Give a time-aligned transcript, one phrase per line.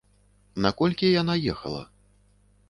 [0.65, 1.85] На колькі яна ехала?